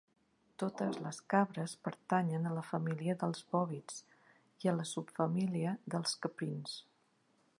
Totes 0.61 0.95
les 1.07 1.17
cabres 1.33 1.75
pertanyen 1.87 2.47
a 2.47 2.53
la 2.59 2.63
família 2.69 3.17
dels 3.25 3.43
bòvids 3.57 4.01
i 4.65 4.71
a 4.71 4.75
la 4.79 4.89
subfamília 4.95 5.77
dels 5.95 6.19
caprins. 6.25 6.77